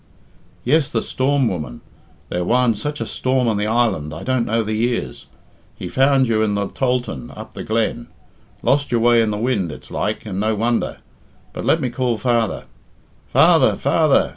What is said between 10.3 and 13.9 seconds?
no wonder. But let me call father. Father!